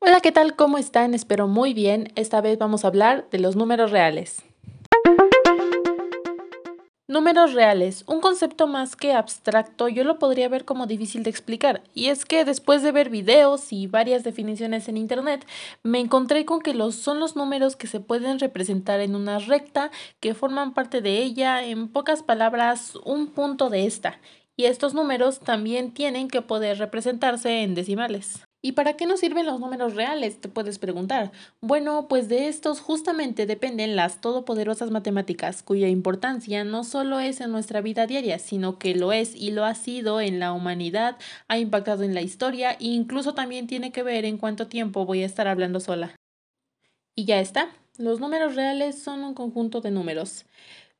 [0.00, 0.54] Hola, ¿qué tal?
[0.54, 1.14] ¿Cómo están?
[1.14, 2.12] Espero muy bien.
[2.14, 4.42] Esta vez vamos a hablar de los números reales.
[7.06, 11.82] Números reales, un concepto más que abstracto, yo lo podría ver como difícil de explicar.
[11.94, 15.46] Y es que después de ver videos y varias definiciones en internet,
[15.82, 19.90] me encontré con que los, son los números que se pueden representar en una recta,
[20.20, 24.18] que forman parte de ella, en pocas palabras, un punto de esta.
[24.56, 28.44] Y estos números también tienen que poder representarse en decimales.
[28.66, 30.40] ¿Y para qué nos sirven los números reales?
[30.40, 31.32] Te puedes preguntar.
[31.60, 37.52] Bueno, pues de estos justamente dependen las todopoderosas matemáticas, cuya importancia no solo es en
[37.52, 41.58] nuestra vida diaria, sino que lo es y lo ha sido en la humanidad, ha
[41.58, 45.26] impactado en la historia e incluso también tiene que ver en cuánto tiempo voy a
[45.26, 46.16] estar hablando sola.
[47.14, 47.68] Y ya está.
[47.98, 50.46] Los números reales son un conjunto de números.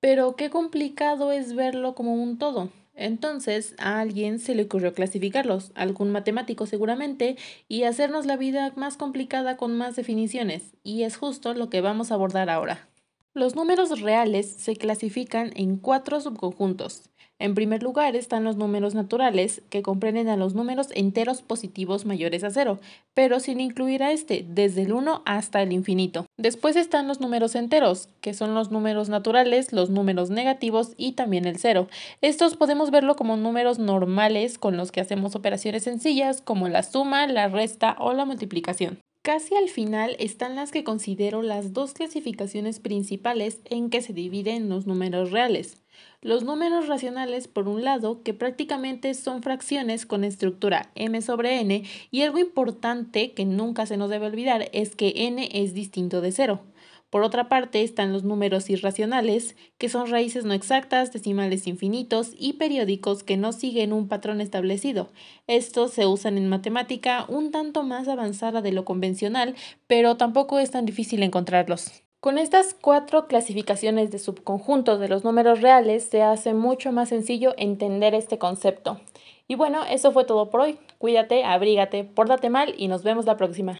[0.00, 2.68] Pero qué complicado es verlo como un todo.
[2.96, 7.36] Entonces a alguien se le ocurrió clasificarlos, algún matemático seguramente,
[7.68, 12.10] y hacernos la vida más complicada con más definiciones, y es justo lo que vamos
[12.10, 12.88] a abordar ahora.
[13.36, 17.10] Los números reales se clasifican en cuatro subconjuntos.
[17.38, 22.44] En primer lugar están los números naturales, que comprenden a los números enteros positivos mayores
[22.44, 22.78] a cero,
[23.12, 26.24] pero sin incluir a este, desde el 1 hasta el infinito.
[26.38, 31.44] Después están los números enteros, que son los números naturales, los números negativos y también
[31.44, 31.88] el cero.
[32.22, 37.26] Estos podemos verlo como números normales con los que hacemos operaciones sencillas como la suma,
[37.26, 38.98] la resta o la multiplicación.
[39.26, 44.68] Casi al final están las que considero las dos clasificaciones principales en que se dividen
[44.68, 45.82] los números reales.
[46.22, 51.82] Los números racionales, por un lado, que prácticamente son fracciones con estructura m sobre n,
[52.12, 56.30] y algo importante que nunca se nos debe olvidar es que n es distinto de
[56.30, 56.60] cero.
[57.10, 62.54] Por otra parte están los números irracionales, que son raíces no exactas, decimales infinitos y
[62.54, 65.08] periódicos que no siguen un patrón establecido.
[65.46, 69.54] Estos se usan en matemática un tanto más avanzada de lo convencional,
[69.86, 72.02] pero tampoco es tan difícil encontrarlos.
[72.20, 77.54] Con estas cuatro clasificaciones de subconjuntos de los números reales se hace mucho más sencillo
[77.56, 79.00] entender este concepto.
[79.48, 80.78] Y bueno, eso fue todo por hoy.
[80.98, 83.74] Cuídate, abrígate, pórtate mal y nos vemos la próxima.